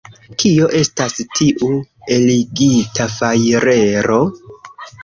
Kio 0.43 0.69
estas 0.79 1.17
tiu 1.41 1.69
eligita 2.17 3.09
fajrero? 3.21 4.21